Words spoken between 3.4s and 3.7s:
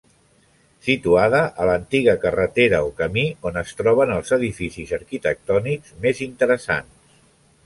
on